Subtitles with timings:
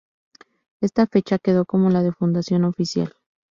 [0.81, 3.13] Esta fecha quedó como la de fundación oficial.